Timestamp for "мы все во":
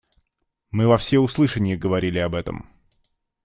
0.71-0.97